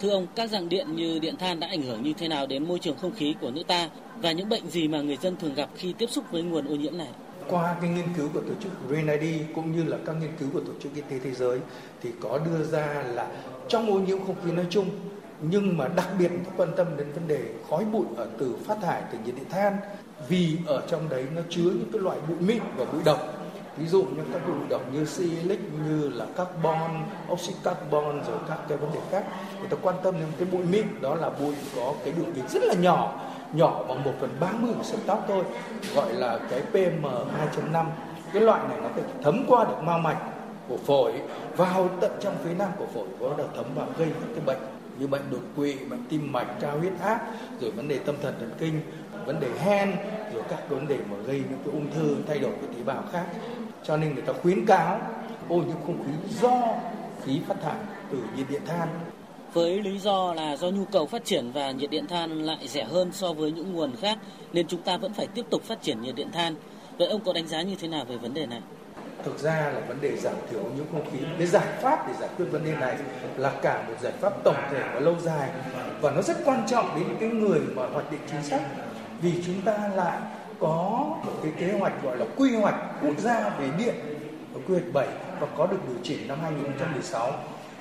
Thưa 0.00 0.10
ông, 0.10 0.26
các 0.36 0.50
dạng 0.50 0.68
điện 0.68 0.96
như 0.96 1.18
điện 1.18 1.34
than 1.38 1.60
đã 1.60 1.66
ảnh 1.66 1.82
hưởng 1.82 2.02
như 2.02 2.12
thế 2.12 2.28
nào 2.28 2.46
đến 2.46 2.68
môi 2.68 2.78
trường 2.78 2.96
không 2.96 3.14
khí 3.14 3.34
của 3.40 3.50
nước 3.50 3.62
ta 3.66 3.90
và 4.22 4.32
những 4.32 4.48
bệnh 4.48 4.70
gì 4.70 4.88
mà 4.88 5.00
người 5.00 5.16
dân 5.16 5.36
thường 5.36 5.54
gặp 5.54 5.70
khi 5.76 5.92
tiếp 5.98 6.06
xúc 6.10 6.24
với 6.30 6.42
nguồn 6.42 6.64
ô 6.64 6.76
nhiễm 6.76 6.98
này? 6.98 7.10
Qua 7.48 7.76
cái 7.80 7.90
nghiên 7.90 8.06
cứu 8.16 8.28
của 8.34 8.40
tổ 8.40 8.54
chức 8.62 8.72
RENID 8.90 9.42
cũng 9.54 9.76
như 9.76 9.84
là 9.84 9.98
các 10.06 10.16
nghiên 10.20 10.30
cứu 10.40 10.48
của 10.52 10.60
tổ 10.60 10.72
chức 10.82 10.94
y 10.94 11.00
tế 11.00 11.18
thế 11.18 11.30
giới 11.30 11.58
thì 12.02 12.10
có 12.20 12.38
đưa 12.38 12.64
ra 12.64 13.04
là 13.14 13.28
trong 13.68 13.90
ô 13.90 14.00
nhiễm 14.00 14.18
không 14.26 14.36
khí 14.44 14.52
nói 14.52 14.66
chung 14.70 14.88
nhưng 15.40 15.78
mà 15.78 15.88
đặc 15.88 16.08
biệt 16.18 16.30
nó 16.32 16.50
quan 16.56 16.68
tâm 16.76 16.86
đến 16.96 17.12
vấn 17.12 17.28
đề 17.28 17.42
khói 17.70 17.84
bụi 17.84 18.06
ở 18.16 18.26
từ 18.38 18.56
phát 18.66 18.76
thải 18.82 19.02
từ 19.12 19.18
nhiệt 19.24 19.34
điện 19.34 19.48
than, 19.50 19.76
vì 20.28 20.58
ở 20.66 20.82
trong 20.88 21.08
đấy 21.08 21.26
nó 21.34 21.42
chứa 21.48 21.62
những 21.62 21.90
cái 21.92 22.02
loại 22.02 22.18
bụi 22.28 22.38
mịn 22.40 22.62
và 22.76 22.84
bụi 22.92 23.02
độc. 23.04 23.18
Ví 23.76 23.86
dụ 23.86 24.02
như 24.02 24.22
các 24.32 24.46
bụi 24.46 24.56
độc 24.68 24.82
như 24.92 25.04
silic 25.04 25.60
như 25.88 26.08
là 26.08 26.26
carbon 26.36 26.90
oxy 27.32 27.52
carbon 27.64 28.22
rồi 28.26 28.38
các 28.48 28.58
cái 28.68 28.78
vấn 28.78 28.92
đề 28.92 29.00
khác, 29.10 29.24
người 29.58 29.68
ta 29.68 29.76
quan 29.82 29.96
tâm 30.02 30.14
đến 30.14 30.28
cái 30.38 30.48
bụi 30.52 30.62
mịn, 30.64 30.86
đó 31.00 31.14
là 31.14 31.30
bụi 31.30 31.54
có 31.76 31.94
cái 32.04 32.12
đường 32.16 32.32
kính 32.34 32.48
rất 32.48 32.62
là 32.62 32.74
nhỏ 32.74 33.20
nhỏ 33.52 33.84
bằng 33.88 34.04
1 34.04 34.10
phần 34.20 34.30
30 34.40 34.70
của 34.78 34.82
sợi 34.82 34.98
tóc 35.06 35.24
thôi, 35.28 35.44
gọi 35.94 36.12
là 36.12 36.38
cái 36.50 36.62
PM 36.72 37.04
2.5 37.04 37.86
cái 38.32 38.42
loại 38.42 38.68
này 38.68 38.78
nó 38.82 38.88
phải 38.94 39.04
thấm 39.22 39.44
qua 39.48 39.64
được 39.64 39.82
mao 39.82 39.98
mạch 39.98 40.18
của 40.68 40.76
phổi, 40.76 41.12
vào 41.56 41.88
tận 42.00 42.10
trong 42.20 42.34
phía 42.44 42.54
nam 42.54 42.68
của 42.78 42.86
phổi, 42.94 43.06
có 43.20 43.34
đầu 43.38 43.46
thấm 43.56 43.64
vào 43.74 43.86
gây 43.98 44.08
những 44.08 44.34
cái 44.34 44.44
bệnh 44.46 44.69
như 45.00 45.06
bệnh 45.06 45.30
đột 45.30 45.42
quỵ, 45.56 45.74
bệnh 45.90 46.04
tim 46.08 46.32
mạch, 46.32 46.46
cao 46.60 46.78
huyết 46.78 46.92
áp, 47.00 47.32
rồi 47.60 47.70
vấn 47.70 47.88
đề 47.88 47.98
tâm 47.98 48.14
thần 48.22 48.34
thần 48.40 48.50
kinh, 48.58 48.80
vấn 49.26 49.40
đề 49.40 49.48
hen, 49.58 49.96
rồi 50.34 50.42
các 50.48 50.70
vấn 50.70 50.88
đề 50.88 50.98
mà 51.10 51.16
gây 51.26 51.36
những 51.50 51.58
cái 51.64 51.74
ung 51.74 51.90
thư, 51.94 52.16
thay 52.28 52.38
đổi 52.38 52.52
của 52.60 52.66
tế 52.66 52.82
bào 52.84 53.04
khác. 53.12 53.24
Cho 53.84 53.96
nên 53.96 54.14
người 54.14 54.22
ta 54.22 54.32
khuyến 54.32 54.66
cáo 54.66 55.00
ô 55.48 55.56
nhiễm 55.56 55.76
không 55.86 56.04
khí 56.06 56.12
do 56.40 56.62
khí 57.24 57.40
phát 57.46 57.56
thải 57.62 57.76
từ 58.10 58.18
nhiệt 58.36 58.46
điện 58.50 58.62
than 58.66 58.88
với 59.52 59.82
lý 59.82 59.98
do 59.98 60.34
là 60.34 60.56
do 60.56 60.68
nhu 60.68 60.84
cầu 60.84 61.06
phát 61.06 61.24
triển 61.24 61.50
và 61.52 61.70
nhiệt 61.70 61.90
điện 61.90 62.06
than 62.06 62.42
lại 62.42 62.68
rẻ 62.68 62.84
hơn 62.84 63.12
so 63.12 63.32
với 63.32 63.52
những 63.52 63.72
nguồn 63.72 63.96
khác 63.96 64.18
nên 64.52 64.66
chúng 64.66 64.82
ta 64.82 64.96
vẫn 64.96 65.12
phải 65.12 65.26
tiếp 65.26 65.46
tục 65.50 65.62
phát 65.62 65.82
triển 65.82 66.02
nhiệt 66.02 66.14
điện 66.14 66.32
than. 66.32 66.54
Vậy 66.98 67.08
ông 67.08 67.20
có 67.24 67.32
đánh 67.32 67.48
giá 67.48 67.62
như 67.62 67.74
thế 67.80 67.88
nào 67.88 68.04
về 68.04 68.16
vấn 68.16 68.34
đề 68.34 68.46
này? 68.46 68.60
Thực 69.24 69.38
ra 69.38 69.70
là 69.74 69.80
vấn 69.88 70.00
đề 70.00 70.16
giảm 70.16 70.34
thiểu 70.50 70.60
ô 70.60 70.68
nhiễm 70.76 70.84
không 70.92 71.10
khí, 71.12 71.18
cái 71.38 71.46
giải 71.46 71.66
pháp 71.82 72.08
để 72.08 72.14
giải 72.20 72.28
quyết 72.36 72.46
vấn 72.50 72.64
đề 72.64 72.76
này 72.76 72.96
là 73.36 73.52
cả 73.62 73.82
một 73.88 73.94
giải 74.00 74.12
pháp 74.20 74.32
tổng 74.44 74.62
thể 74.70 74.82
và 74.94 75.00
lâu 75.00 75.16
dài. 75.20 75.48
Và 76.00 76.10
nó 76.10 76.22
rất 76.22 76.36
quan 76.44 76.66
trọng 76.66 76.96
đến 76.96 77.04
những 77.08 77.16
cái 77.20 77.28
người 77.28 77.60
mà 77.74 77.82
hoạch 77.92 78.10
định 78.10 78.20
chính 78.30 78.42
sách, 78.42 78.62
vì 79.22 79.42
chúng 79.46 79.62
ta 79.62 79.90
lại 79.94 80.18
có 80.60 81.06
một 81.24 81.32
cái 81.42 81.52
kế 81.58 81.78
hoạch 81.78 82.02
gọi 82.02 82.16
là 82.16 82.26
quy 82.36 82.56
hoạch 82.56 82.74
quốc 83.02 83.18
gia 83.18 83.48
về 83.48 83.68
điện 83.78 83.94
ở 84.54 84.60
quy 84.68 84.74
hoạch 84.74 84.92
7 84.92 85.06
và 85.40 85.46
có 85.56 85.66
được 85.66 85.78
điều 85.88 85.96
chỉnh 86.02 86.28
năm 86.28 86.38
2016 86.42 87.32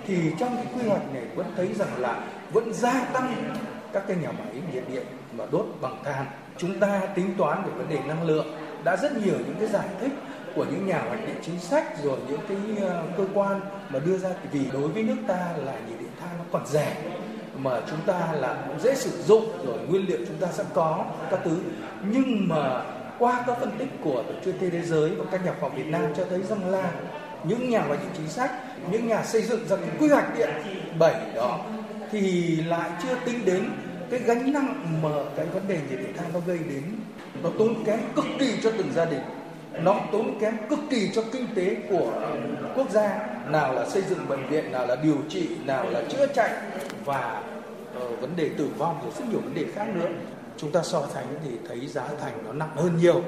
thì 0.07 0.31
trong 0.39 0.55
cái 0.55 0.65
quy 0.75 0.89
hoạch 0.89 1.13
này 1.13 1.23
vẫn 1.35 1.53
thấy 1.55 1.73
rằng 1.73 1.89
là 1.97 2.23
vẫn 2.53 2.73
gia 2.73 2.93
tăng 3.13 3.53
các 3.93 4.03
cái 4.07 4.17
nhà 4.17 4.31
máy 4.31 4.61
nhiệt 4.73 4.83
điện 4.93 5.05
mà 5.37 5.45
đốt 5.51 5.65
bằng 5.81 6.03
than. 6.03 6.25
Chúng 6.57 6.79
ta 6.79 7.01
tính 7.15 7.33
toán 7.37 7.63
về 7.63 7.71
vấn 7.71 7.89
đề 7.89 7.99
năng 8.07 8.23
lượng, 8.23 8.47
đã 8.83 8.95
rất 8.95 9.17
nhiều 9.25 9.35
những 9.37 9.55
cái 9.59 9.67
giải 9.67 9.87
thích 10.01 10.11
của 10.55 10.65
những 10.65 10.87
nhà 10.87 11.01
hoạch 11.07 11.27
định 11.27 11.35
chính 11.41 11.59
sách 11.59 12.03
rồi 12.03 12.17
những 12.29 12.39
cái 12.47 12.87
ờ, 12.87 13.03
cơ 13.17 13.25
quan 13.33 13.61
mà 13.89 13.99
đưa 13.99 14.17
ra, 14.17 14.29
vì 14.51 14.65
đối 14.73 14.87
với 14.87 15.03
nước 15.03 15.17
ta 15.27 15.49
là 15.65 15.73
nhiệt 15.87 15.99
điện 15.99 16.09
than 16.19 16.29
nó 16.37 16.43
còn 16.51 16.67
rẻ 16.67 16.97
mà 17.57 17.81
chúng 17.89 17.99
ta 18.05 18.33
là 18.33 18.63
cũng 18.67 18.79
dễ 18.79 18.95
sử 18.95 19.23
dụng 19.23 19.43
rồi 19.65 19.77
nguyên 19.89 20.05
liệu 20.07 20.17
chúng 20.27 20.37
ta 20.37 20.47
sẵn 20.51 20.65
có, 20.73 21.05
các 21.31 21.39
thứ. 21.43 21.57
Nhưng 22.11 22.47
mà 22.47 22.83
qua 23.19 23.43
các 23.47 23.57
phân 23.59 23.71
tích 23.79 23.89
của 24.03 24.23
tổ 24.27 24.33
chức 24.45 24.55
thế 24.59 24.81
giới 24.81 25.09
và 25.09 25.25
các 25.31 25.45
nhà 25.45 25.51
khoa 25.59 25.69
học 25.69 25.77
Việt 25.77 25.87
Nam 25.87 26.01
cho 26.17 26.25
thấy 26.29 26.41
rằng 26.43 26.69
là 26.69 26.91
những 27.43 27.69
nhà 27.69 27.81
hoạch 27.81 27.99
định 27.99 28.11
chính 28.17 28.29
sách, 28.29 28.51
những 28.91 29.07
nhà 29.07 29.23
xây 29.23 29.41
dựng 29.41 29.67
ra 29.67 29.75
cái 29.75 29.89
quy 29.99 30.07
hoạch 30.07 30.37
điện 30.37 30.49
bảy 30.99 31.15
đó 31.35 31.59
thì 32.11 32.55
lại 32.55 32.89
chưa 33.03 33.15
tính 33.25 33.45
đến 33.45 33.69
cái 34.09 34.19
gánh 34.19 34.53
nặng 34.53 34.99
mà 35.03 35.09
cái 35.35 35.45
vấn 35.45 35.67
đề 35.67 35.79
nhiệt 35.89 35.99
điện 35.99 36.13
than 36.17 36.33
nó 36.33 36.39
gây 36.45 36.57
đến. 36.57 36.83
Nó 37.43 37.49
tốn 37.59 37.83
kém 37.85 37.99
cực 38.15 38.25
kỳ 38.39 38.53
cho 38.63 38.71
từng 38.77 38.91
gia 38.95 39.05
đình 39.05 39.21
nó 39.83 39.99
tốn 40.11 40.39
kém 40.39 40.57
cực 40.69 40.79
kỳ 40.89 41.09
cho 41.15 41.23
kinh 41.31 41.47
tế 41.55 41.75
của 41.89 42.11
quốc 42.75 42.89
gia 42.89 43.27
nào 43.47 43.73
là 43.73 43.89
xây 43.89 44.01
dựng 44.01 44.27
bệnh 44.29 44.47
viện 44.49 44.71
nào 44.71 44.87
là 44.87 44.95
điều 44.95 45.17
trị 45.29 45.47
nào 45.65 45.89
là 45.89 46.01
chữa 46.09 46.27
chạy 46.35 46.51
và 47.05 47.43
uh, 47.97 48.21
vấn 48.21 48.35
đề 48.35 48.49
tử 48.57 48.69
vong 48.77 48.97
rồi 49.03 49.11
rất 49.19 49.25
nhiều 49.31 49.39
vấn 49.39 49.53
đề 49.53 49.65
khác 49.75 49.85
nữa 49.95 50.07
chúng 50.57 50.71
ta 50.71 50.81
so 50.83 51.03
sánh 51.13 51.25
thì 51.43 51.51
thấy 51.67 51.87
giá 51.87 52.03
thành 52.21 52.33
nó 52.45 52.53
nặng 52.53 52.75
hơn 52.75 52.97
nhiều 53.01 53.23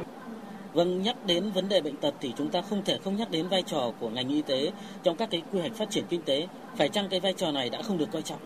Vâng, 0.73 1.01
nhắc 1.03 1.15
đến 1.25 1.51
vấn 1.51 1.69
đề 1.69 1.81
bệnh 1.81 1.97
tật 1.97 2.13
thì 2.19 2.33
chúng 2.37 2.49
ta 2.49 2.61
không 2.69 2.83
thể 2.85 2.97
không 3.03 3.15
nhắc 3.15 3.31
đến 3.31 3.47
vai 3.47 3.63
trò 3.63 3.91
của 3.99 4.09
ngành 4.09 4.29
y 4.29 4.41
tế 4.41 4.71
trong 5.03 5.17
các 5.17 5.29
cái 5.31 5.41
quy 5.51 5.59
hoạch 5.59 5.75
phát 5.75 5.89
triển 5.89 6.03
kinh 6.09 6.21
tế. 6.21 6.47
Phải 6.77 6.89
chăng 6.89 7.09
cái 7.09 7.19
vai 7.19 7.33
trò 7.33 7.51
này 7.51 7.69
đã 7.69 7.81
không 7.81 7.97
được 7.97 8.05
coi 8.11 8.21
trọng? 8.21 8.39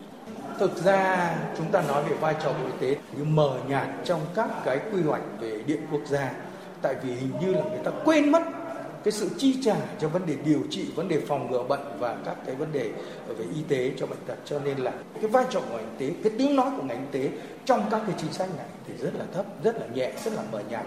Thực 0.58 0.76
ra 0.76 1.34
chúng 1.56 1.66
ta 1.72 1.82
nói 1.88 2.04
về 2.04 2.16
vai 2.16 2.34
trò 2.42 2.52
của 2.52 2.66
y 2.66 2.72
tế 2.80 3.00
nhưng 3.16 3.36
mờ 3.36 3.58
nhạt 3.68 3.86
trong 4.04 4.20
các 4.34 4.50
cái 4.64 4.78
quy 4.92 5.02
hoạch 5.02 5.22
về 5.40 5.62
điện 5.66 5.80
quốc 5.90 6.00
gia. 6.06 6.32
Tại 6.82 6.94
vì 7.02 7.14
hình 7.14 7.32
như 7.40 7.52
là 7.52 7.62
người 7.70 7.80
ta 7.84 7.90
quên 8.04 8.32
mất 8.32 8.42
cái 9.04 9.12
sự 9.12 9.30
chi 9.38 9.56
trả 9.62 9.76
cho 10.00 10.08
vấn 10.08 10.26
đề 10.26 10.34
điều 10.44 10.62
trị, 10.70 10.86
vấn 10.94 11.08
đề 11.08 11.20
phòng 11.20 11.50
ngừa 11.50 11.62
bệnh 11.62 11.98
và 11.98 12.16
các 12.24 12.36
cái 12.46 12.54
vấn 12.54 12.72
đề 12.72 12.90
về 13.28 13.44
y 13.54 13.62
tế 13.68 13.92
cho 13.98 14.06
bệnh 14.06 14.18
tật. 14.26 14.36
Cho 14.44 14.58
nên 14.58 14.78
là 14.78 14.92
cái 15.14 15.26
vai 15.26 15.44
trò 15.50 15.60
của 15.60 15.76
ngành 15.76 15.98
y 15.98 16.06
tế, 16.06 16.14
cái 16.22 16.32
tiếng 16.38 16.56
nói 16.56 16.70
của 16.76 16.82
ngành 16.82 17.06
y 17.12 17.20
tế 17.20 17.30
trong 17.64 17.84
các 17.90 18.02
cái 18.06 18.14
chính 18.18 18.32
sách 18.32 18.48
này 18.56 18.66
thì 18.86 18.94
rất 19.00 19.10
là 19.18 19.24
thấp, 19.34 19.46
rất 19.64 19.76
là 19.80 19.86
nhẹ, 19.94 20.12
rất 20.24 20.32
là 20.34 20.42
mờ 20.52 20.62
nhạt 20.70 20.86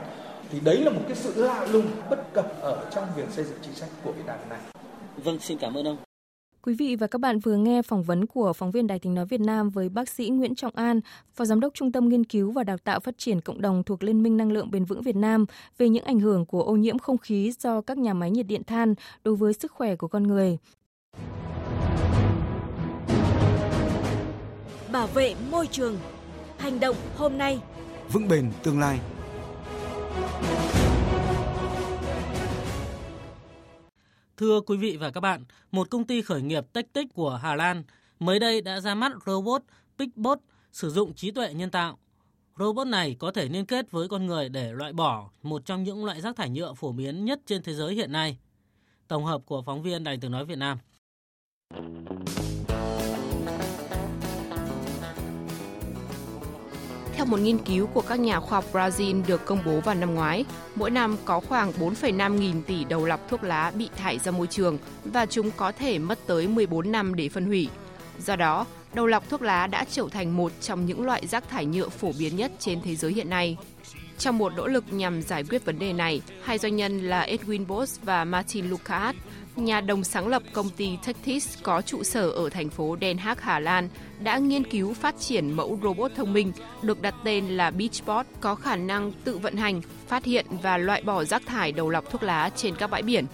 thì 0.51 0.59
đấy 0.59 0.77
là 0.77 0.91
một 0.91 1.01
cái 1.07 1.15
sự 1.15 1.33
lạ 1.35 1.67
lùng 1.71 1.87
bất 2.09 2.33
cập 2.33 2.61
ở 2.61 2.85
trong 2.91 3.05
việc 3.15 3.25
xây 3.31 3.45
dựng 3.45 3.57
chính 3.61 3.75
sách 3.75 3.89
của 4.03 4.11
Việt 4.11 4.25
Nam 4.25 4.37
này. 4.49 4.59
Vâng, 5.17 5.39
xin 5.39 5.57
cảm 5.57 5.77
ơn 5.77 5.87
ông. 5.87 6.08
Quý 6.61 6.73
vị 6.73 6.95
và 6.95 7.07
các 7.07 7.21
bạn 7.21 7.39
vừa 7.39 7.57
nghe 7.57 7.81
phỏng 7.81 8.03
vấn 8.03 8.25
của 8.25 8.53
phóng 8.53 8.71
viên 8.71 8.87
Đài 8.87 8.99
Tiếng 8.99 9.13
Nói 9.13 9.25
Việt 9.25 9.41
Nam 9.41 9.69
với 9.69 9.89
bác 9.89 10.09
sĩ 10.09 10.29
Nguyễn 10.29 10.55
Trọng 10.55 10.75
An, 10.75 10.99
Phó 11.33 11.45
Giám 11.45 11.59
đốc 11.59 11.73
Trung 11.73 11.91
tâm 11.91 12.09
Nghiên 12.09 12.23
cứu 12.23 12.51
và 12.51 12.63
Đào 12.63 12.77
tạo 12.77 12.99
Phát 12.99 13.17
triển 13.17 13.41
Cộng 13.41 13.61
đồng 13.61 13.83
thuộc 13.83 14.03
Liên 14.03 14.23
minh 14.23 14.37
Năng 14.37 14.51
lượng 14.51 14.71
Bền 14.71 14.85
vững 14.85 15.01
Việt 15.01 15.15
Nam 15.15 15.45
về 15.77 15.89
những 15.89 16.03
ảnh 16.03 16.19
hưởng 16.19 16.45
của 16.45 16.63
ô 16.63 16.75
nhiễm 16.75 16.99
không 16.99 17.17
khí 17.17 17.53
do 17.59 17.81
các 17.81 17.97
nhà 17.97 18.13
máy 18.13 18.31
nhiệt 18.31 18.45
điện 18.45 18.63
than 18.63 18.95
đối 19.23 19.35
với 19.35 19.53
sức 19.53 19.71
khỏe 19.71 19.95
của 19.95 20.07
con 20.07 20.23
người. 20.23 20.57
Bảo 24.91 25.07
vệ 25.07 25.35
môi 25.51 25.67
trường. 25.67 25.97
Hành 26.57 26.79
động 26.79 26.95
hôm 27.15 27.37
nay. 27.37 27.61
Vững 28.13 28.27
bền 28.27 28.51
tương 28.63 28.79
lai. 28.79 28.99
Thưa 34.39 34.61
quý 34.61 34.77
vị 34.77 34.97
và 34.97 35.11
các 35.11 35.21
bạn, 35.21 35.43
một 35.71 35.89
công 35.89 36.05
ty 36.05 36.21
khởi 36.21 36.41
nghiệp 36.41 36.65
tech 36.73 36.93
tích 36.93 37.07
của 37.13 37.39
Hà 37.43 37.55
Lan 37.55 37.83
mới 38.19 38.39
đây 38.39 38.61
đã 38.61 38.79
ra 38.79 38.95
mắt 38.95 39.11
robot 39.25 39.61
Pickbot 39.97 40.39
sử 40.71 40.89
dụng 40.89 41.13
trí 41.13 41.31
tuệ 41.31 41.53
nhân 41.53 41.71
tạo. 41.71 41.97
Robot 42.59 42.87
này 42.87 43.15
có 43.19 43.31
thể 43.31 43.49
liên 43.49 43.65
kết 43.65 43.91
với 43.91 44.07
con 44.07 44.25
người 44.25 44.49
để 44.49 44.71
loại 44.71 44.93
bỏ 44.93 45.29
một 45.43 45.65
trong 45.65 45.83
những 45.83 46.05
loại 46.05 46.21
rác 46.21 46.35
thải 46.35 46.49
nhựa 46.49 46.73
phổ 46.73 46.91
biến 46.91 47.25
nhất 47.25 47.39
trên 47.45 47.63
thế 47.63 47.73
giới 47.73 47.95
hiện 47.95 48.11
nay. 48.11 48.37
Tổng 49.07 49.25
hợp 49.25 49.41
của 49.45 49.61
phóng 49.61 49.83
viên 49.83 50.03
Đài 50.03 50.17
Tiếng 50.21 50.31
Nói 50.31 50.45
Việt 50.45 50.57
Nam. 50.57 50.77
Theo 57.19 57.25
một 57.25 57.39
nghiên 57.39 57.57
cứu 57.57 57.87
của 57.87 58.01
các 58.01 58.19
nhà 58.19 58.39
khoa 58.39 58.57
học 58.57 58.65
Brazil 58.73 59.25
được 59.27 59.45
công 59.45 59.59
bố 59.65 59.79
vào 59.79 59.95
năm 59.95 60.15
ngoái, 60.15 60.45
mỗi 60.75 60.91
năm 60.91 61.17
có 61.25 61.39
khoảng 61.39 61.71
4,5 61.71 62.33
nghìn 62.33 62.63
tỷ 62.63 62.83
đầu 62.83 63.05
lọc 63.05 63.29
thuốc 63.29 63.43
lá 63.43 63.71
bị 63.75 63.89
thải 63.97 64.19
ra 64.19 64.31
môi 64.31 64.47
trường 64.47 64.77
và 65.05 65.25
chúng 65.25 65.51
có 65.51 65.71
thể 65.71 65.99
mất 65.99 66.19
tới 66.27 66.47
14 66.47 66.91
năm 66.91 67.15
để 67.15 67.29
phân 67.29 67.45
hủy. 67.45 67.69
Do 68.19 68.35
đó, 68.35 68.65
đầu 68.93 69.05
lọc 69.05 69.29
thuốc 69.29 69.41
lá 69.41 69.67
đã 69.67 69.85
trở 69.91 70.03
thành 70.11 70.37
một 70.37 70.51
trong 70.61 70.85
những 70.85 71.05
loại 71.05 71.27
rác 71.27 71.49
thải 71.49 71.65
nhựa 71.65 71.89
phổ 71.89 72.11
biến 72.19 72.35
nhất 72.35 72.51
trên 72.59 72.81
thế 72.81 72.95
giới 72.95 73.13
hiện 73.13 73.29
nay. 73.29 73.57
Trong 74.17 74.37
một 74.37 74.53
nỗ 74.55 74.67
lực 74.67 74.83
nhằm 74.93 75.21
giải 75.21 75.43
quyết 75.43 75.65
vấn 75.65 75.79
đề 75.79 75.93
này, 75.93 76.21
hai 76.43 76.57
doanh 76.57 76.75
nhân 76.75 76.99
là 76.99 77.27
Edwin 77.27 77.65
Boss 77.67 77.99
và 78.03 78.25
Martin 78.25 78.69
Lucas 78.69 79.15
nhà 79.59 79.81
đồng 79.81 80.03
sáng 80.03 80.27
lập 80.27 80.43
công 80.53 80.69
ty 80.69 80.97
Techtis 81.05 81.57
có 81.63 81.81
trụ 81.81 82.03
sở 82.03 82.29
ở 82.29 82.49
thành 82.49 82.69
phố 82.69 82.97
Den 83.01 83.17
Haag, 83.17 83.37
Hà 83.41 83.59
Lan, 83.59 83.89
đã 84.19 84.37
nghiên 84.37 84.63
cứu 84.63 84.93
phát 84.93 85.15
triển 85.19 85.51
mẫu 85.51 85.79
robot 85.83 86.11
thông 86.15 86.33
minh 86.33 86.51
được 86.81 87.01
đặt 87.01 87.15
tên 87.23 87.47
là 87.47 87.71
Beachbot 87.71 88.25
có 88.39 88.55
khả 88.55 88.75
năng 88.75 89.11
tự 89.23 89.37
vận 89.37 89.55
hành, 89.55 89.81
phát 90.07 90.25
hiện 90.25 90.45
và 90.61 90.77
loại 90.77 91.01
bỏ 91.01 91.23
rác 91.23 91.45
thải 91.45 91.71
đầu 91.71 91.89
lọc 91.89 92.11
thuốc 92.11 92.23
lá 92.23 92.49
trên 92.55 92.75
các 92.75 92.87
bãi 92.87 93.01
biển. 93.01 93.25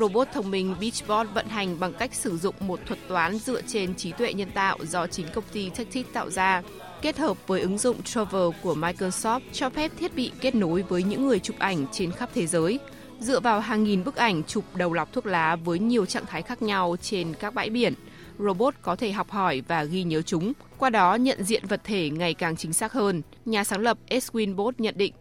Robot 0.00 0.28
thông 0.32 0.50
minh 0.50 0.74
Beachbot 0.80 1.26
vận 1.34 1.48
hành 1.48 1.80
bằng 1.80 1.92
cách 1.92 2.14
sử 2.14 2.38
dụng 2.38 2.54
một 2.60 2.80
thuật 2.86 2.98
toán 3.08 3.38
dựa 3.38 3.62
trên 3.62 3.94
trí 3.94 4.12
tuệ 4.12 4.32
nhân 4.34 4.50
tạo 4.54 4.78
do 4.84 5.06
chính 5.06 5.26
công 5.34 5.44
ty 5.52 5.70
Techtis 5.70 6.06
tạo 6.12 6.30
ra 6.30 6.62
kết 7.02 7.18
hợp 7.18 7.36
với 7.46 7.60
ứng 7.60 7.78
dụng 7.78 8.02
Travel 8.02 8.48
của 8.62 8.74
Microsoft 8.74 9.40
cho 9.52 9.70
phép 9.70 9.92
thiết 9.98 10.14
bị 10.14 10.32
kết 10.40 10.54
nối 10.54 10.82
với 10.82 11.02
những 11.02 11.26
người 11.26 11.40
chụp 11.40 11.56
ảnh 11.58 11.86
trên 11.92 12.10
khắp 12.12 12.30
thế 12.34 12.46
giới 12.46 12.78
dựa 13.24 13.40
vào 13.40 13.60
hàng 13.60 13.84
nghìn 13.84 14.04
bức 14.04 14.16
ảnh 14.16 14.42
chụp 14.44 14.64
đầu 14.74 14.92
lọc 14.92 15.12
thuốc 15.12 15.26
lá 15.26 15.56
với 15.56 15.78
nhiều 15.78 16.06
trạng 16.06 16.26
thái 16.26 16.42
khác 16.42 16.62
nhau 16.62 16.96
trên 17.02 17.34
các 17.34 17.54
bãi 17.54 17.70
biển. 17.70 17.94
Robot 18.38 18.74
có 18.82 18.96
thể 18.96 19.12
học 19.12 19.30
hỏi 19.30 19.62
và 19.68 19.84
ghi 19.84 20.02
nhớ 20.02 20.22
chúng, 20.22 20.52
qua 20.78 20.90
đó 20.90 21.14
nhận 21.14 21.44
diện 21.44 21.66
vật 21.66 21.80
thể 21.84 22.10
ngày 22.10 22.34
càng 22.34 22.56
chính 22.56 22.72
xác 22.72 22.92
hơn. 22.92 23.22
Nhà 23.44 23.64
sáng 23.64 23.80
lập 23.80 23.98
Edwin 24.08 24.54
Bot 24.56 24.80
nhận 24.80 24.94
định. 24.96 25.14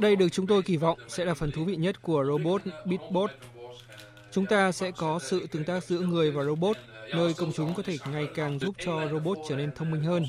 Đây 0.00 0.16
được 0.16 0.28
chúng 0.32 0.46
tôi 0.46 0.62
kỳ 0.62 0.76
vọng 0.76 0.98
sẽ 1.08 1.24
là 1.24 1.34
phần 1.34 1.50
thú 1.50 1.64
vị 1.64 1.76
nhất 1.76 2.02
của 2.02 2.24
robot 2.24 2.62
Bitbot. 2.84 3.30
Chúng 4.32 4.46
ta 4.46 4.72
sẽ 4.72 4.90
có 4.90 5.18
sự 5.18 5.46
tương 5.46 5.64
tác 5.64 5.84
giữa 5.84 6.00
người 6.00 6.30
và 6.30 6.44
robot, 6.44 6.76
nơi 7.14 7.34
công 7.34 7.52
chúng 7.52 7.74
có 7.74 7.82
thể 7.82 7.96
ngày 8.12 8.28
càng 8.34 8.58
giúp 8.58 8.74
cho 8.84 9.08
robot 9.10 9.38
trở 9.48 9.56
nên 9.56 9.70
thông 9.76 9.90
minh 9.90 10.02
hơn. 10.02 10.26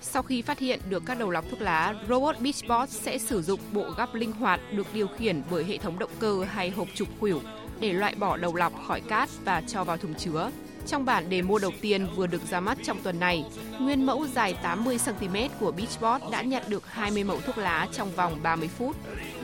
Sau 0.00 0.22
khi 0.22 0.42
phát 0.42 0.58
hiện 0.58 0.80
được 0.88 1.02
các 1.06 1.18
đầu 1.18 1.30
lọc 1.30 1.44
thuốc 1.50 1.60
lá, 1.60 1.94
robot 2.08 2.36
Beachbot 2.40 2.88
sẽ 2.88 3.18
sử 3.18 3.42
dụng 3.42 3.60
bộ 3.72 3.90
gắp 3.96 4.14
linh 4.14 4.32
hoạt 4.32 4.60
được 4.72 4.86
điều 4.92 5.06
khiển 5.06 5.42
bởi 5.50 5.64
hệ 5.64 5.78
thống 5.78 5.98
động 5.98 6.10
cơ 6.18 6.44
hay 6.44 6.70
hộp 6.70 6.88
trục 6.94 7.08
khuỷu 7.20 7.40
để 7.80 7.92
loại 7.92 8.14
bỏ 8.14 8.36
đầu 8.36 8.54
lọc 8.54 8.72
khỏi 8.86 9.00
cát 9.00 9.28
và 9.44 9.62
cho 9.66 9.84
vào 9.84 9.96
thùng 9.96 10.14
chứa. 10.14 10.50
Trong 10.88 11.04
bản 11.04 11.24
demo 11.30 11.58
đầu 11.58 11.72
tiên 11.80 12.06
vừa 12.16 12.26
được 12.26 12.42
ra 12.50 12.60
mắt 12.60 12.78
trong 12.84 13.02
tuần 13.02 13.20
này, 13.20 13.44
nguyên 13.80 14.06
mẫu 14.06 14.26
dài 14.26 14.54
80cm 14.62 15.48
của 15.60 15.72
Beachbot 15.72 16.30
đã 16.30 16.42
nhận 16.42 16.62
được 16.68 16.86
20 16.86 17.24
mẫu 17.24 17.40
thuốc 17.40 17.58
lá 17.58 17.88
trong 17.92 18.10
vòng 18.10 18.38
30 18.42 18.68
phút. 18.68 18.96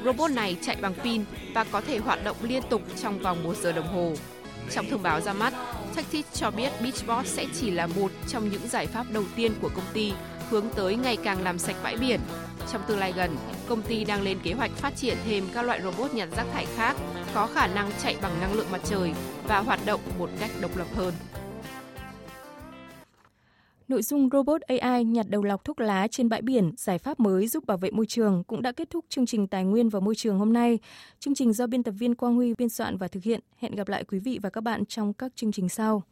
Robot 0.05 0.31
này 0.31 0.57
chạy 0.63 0.77
bằng 0.81 0.95
pin 0.95 1.25
và 1.55 1.65
có 1.65 1.81
thể 1.81 1.99
hoạt 1.99 2.25
động 2.25 2.37
liên 2.43 2.63
tục 2.71 2.83
trong 3.03 3.19
vòng 3.19 3.43
1 3.43 3.57
giờ 3.57 3.73
đồng 3.73 3.87
hồ. 3.87 4.13
Trong 4.71 4.87
thông 4.91 5.03
báo 5.03 5.21
ra 5.21 5.33
mắt, 5.33 5.55
Techtis 5.97 6.25
cho 6.33 6.51
biết 6.51 6.73
Beachbot 6.83 7.27
sẽ 7.27 7.47
chỉ 7.61 7.71
là 7.71 7.87
một 7.87 8.11
trong 8.29 8.51
những 8.51 8.69
giải 8.69 8.87
pháp 8.87 9.07
đầu 9.13 9.25
tiên 9.37 9.53
của 9.61 9.71
công 9.75 9.87
ty 9.93 10.13
hướng 10.51 10.69
tới 10.77 10.97
ngày 10.97 11.17
càng 11.17 11.43
làm 11.43 11.59
sạch 11.59 11.77
bãi 11.83 11.97
biển. 11.97 12.21
Trong 12.73 12.83
tương 12.87 12.99
lai 12.99 13.13
gần, 13.17 13.37
công 13.69 13.83
ty 13.83 14.05
đang 14.05 14.23
lên 14.23 14.39
kế 14.43 14.53
hoạch 14.53 14.71
phát 14.71 14.97
triển 14.97 15.17
thêm 15.25 15.45
các 15.55 15.63
loại 15.63 15.83
robot 15.83 16.15
nhặt 16.15 16.29
rác 16.37 16.47
thải 16.53 16.67
khác 16.77 16.97
có 17.35 17.47
khả 17.47 17.67
năng 17.67 17.91
chạy 18.03 18.17
bằng 18.23 18.41
năng 18.41 18.55
lượng 18.55 18.71
mặt 18.71 18.81
trời 18.85 19.13
và 19.47 19.59
hoạt 19.59 19.81
động 19.87 20.01
một 20.19 20.31
cách 20.41 20.51
độc 20.61 20.77
lập 20.77 20.87
hơn. 20.97 21.15
Nội 23.89 24.03
dung 24.03 24.29
robot 24.33 24.61
AI 24.61 25.05
nhặt 25.05 25.27
đầu 25.29 25.43
lọc 25.43 25.65
thuốc 25.65 25.81
lá 25.81 26.09
trên 26.09 26.29
bãi 26.29 26.43
biển, 26.43 26.73
giải 26.77 26.99
pháp 26.99 27.21
mới 27.21 27.47
giúp 27.49 27.67
bảo 27.67 27.77
vệ 27.77 27.91
môi 27.91 28.07
trường 28.07 28.45
cũng 28.45 28.63
đã 28.63 28.73
kết 28.73 28.91
thúc 28.91 29.05
chương 29.09 29.27
trình 29.27 29.47
Tài 29.47 29.65
nguyên 29.65 29.89
và 29.89 30.01
Môi 30.01 30.15
trường 30.15 30.39
hôm 30.39 30.53
nay. 30.53 30.79
Chương 31.19 31.35
trình 31.35 31.53
do 31.53 31.67
biên 31.67 31.83
tập 31.83 31.95
viên 31.99 32.15
Quang 32.15 32.35
Huy 32.35 32.55
biên 32.55 32.69
soạn 32.69 32.97
và 32.97 33.09
thực 33.09 33.23
hiện. 33.23 33.41
Hẹn 33.59 33.75
gặp 33.75 33.89
lại 33.89 34.05
quý 34.05 34.19
vị 34.19 34.39
và 34.43 34.51
các 34.51 34.61
bạn 34.61 34.87
trong 34.87 35.13
các 35.13 35.33
chương 35.37 35.53
trình 35.53 35.69
sau. 35.69 36.03